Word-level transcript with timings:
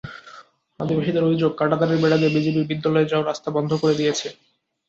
আদিবাসীদের 0.79 1.27
অভিযোগ, 1.27 1.51
কাঁটাতারের 1.55 2.01
বেড়া 2.03 2.17
দিয়ে 2.17 2.35
বিজিবি 2.35 2.61
বিদ্যালয়ে 2.69 3.09
যাওয়ার 3.09 3.29
রাস্তা 3.29 3.49
বন্ধ 3.57 3.71
করে 3.81 3.93
দিয়েছে। 3.95 4.27